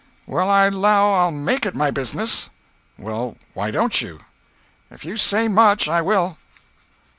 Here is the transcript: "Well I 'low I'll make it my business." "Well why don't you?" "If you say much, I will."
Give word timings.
"Well 0.25 0.49
I 0.49 0.67
'low 0.67 1.13
I'll 1.13 1.31
make 1.31 1.63
it 1.63 1.75
my 1.75 1.91
business." 1.91 2.49
"Well 2.97 3.37
why 3.53 3.69
don't 3.69 4.01
you?" 4.01 4.17
"If 4.89 5.05
you 5.05 5.15
say 5.15 5.47
much, 5.47 5.87
I 5.87 6.01
will." 6.01 6.39